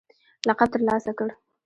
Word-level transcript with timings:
لقب 0.47 0.67
ترلاسه 0.73 1.11
کړ 1.17 1.29